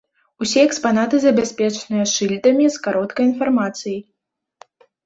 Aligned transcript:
Усе 0.43 0.61
экспанаты 0.69 1.15
забяспечаныя 1.25 2.09
шыльдамі 2.15 2.65
з 2.79 2.85
кароткай 2.87 3.23
інфармацыяй. 3.31 4.01